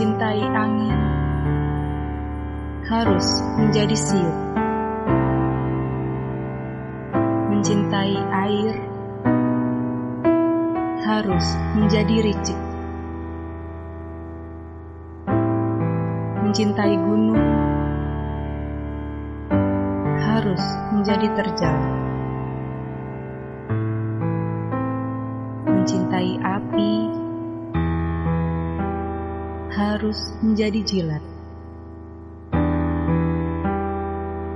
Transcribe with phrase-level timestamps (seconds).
[0.00, 0.96] mencintai angin
[2.88, 3.28] harus
[3.60, 4.36] menjadi siup.
[7.52, 8.80] Mencintai air
[11.04, 11.44] harus
[11.76, 12.60] menjadi ricik.
[16.48, 17.44] Mencintai gunung
[20.16, 20.64] harus
[20.96, 21.76] menjadi terjal.
[25.68, 26.89] Mencintai api
[29.80, 31.24] harus menjadi jilat.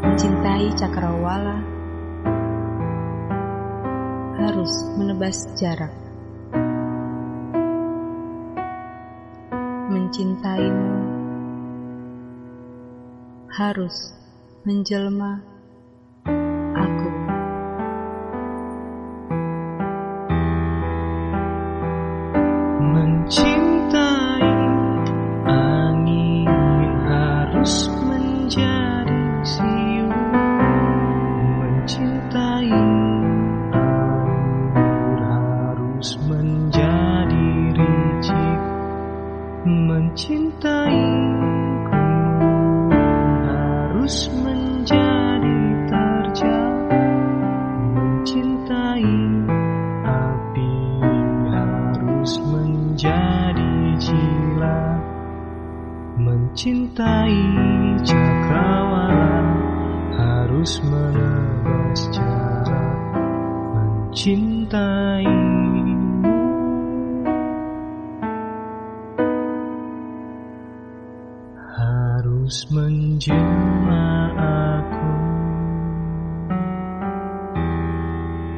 [0.00, 1.60] Mencintai cakrawala
[4.40, 5.92] harus menebas jarak.
[9.92, 10.88] Mencintaimu
[13.52, 14.16] harus
[14.64, 15.44] menjelma
[29.40, 30.08] siu
[31.60, 32.72] Mencintai.
[35.16, 38.60] Harus menjadi ricik
[39.64, 41.00] Mencintai.
[43.48, 46.72] Harus menjadi terjal
[47.96, 49.08] Mencintai.
[50.04, 50.72] Api
[51.48, 55.00] harus menjadi jilat
[56.20, 57.40] Mencintai
[64.20, 65.48] Mencintaimu.
[71.56, 74.19] Harus menjelma